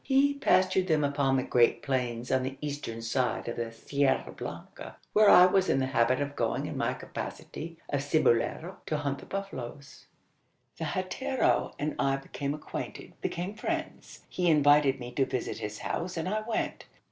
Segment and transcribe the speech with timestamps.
[0.03, 4.97] He pastured them upon the great plains on the eastern side of the Sierra Blanca
[5.13, 9.19] where I was in the habit of going in my capacity of cibolero to hunt
[9.19, 10.07] the buffaloes.
[10.77, 14.21] The hatero and I became acquainted became friends.
[14.27, 16.85] He invited me to visit his house, and I went.